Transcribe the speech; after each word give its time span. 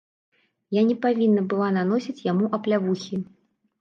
Я 0.77 0.81
не 0.87 0.95
павінна 1.03 1.43
была 1.53 1.69
наносіць 1.79 2.25
яму 2.31 2.45
аплявухі. 2.59 3.25